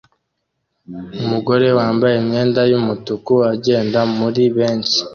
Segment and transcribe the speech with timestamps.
[1.23, 4.99] Umugore wambaye imyenda yumutuku agenda muri benshi